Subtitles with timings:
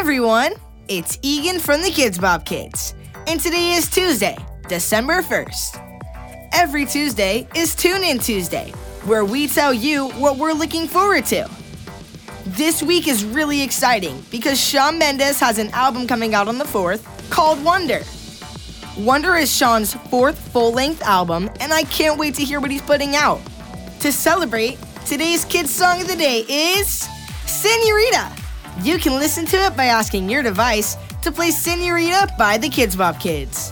[0.00, 0.54] everyone,
[0.88, 2.94] it's Egan from the KIDZ BOP Kids,
[3.26, 4.34] and today is Tuesday,
[4.66, 6.48] December 1st.
[6.54, 8.70] Every Tuesday is Tune In Tuesday,
[9.04, 11.46] where we tell you what we're looking forward to.
[12.46, 16.64] This week is really exciting because Shawn Mendes has an album coming out on the
[16.64, 18.00] 4th called Wonder.
[18.96, 22.80] Wonder is Shawn's fourth full length album, and I can't wait to hear what he's
[22.80, 23.38] putting out.
[24.00, 27.06] To celebrate, today's kids' song of the day is
[27.44, 28.39] Senorita.
[28.78, 32.96] You can listen to it by asking your device to play Senorita by the KIDZ
[32.96, 33.69] BOP Kids.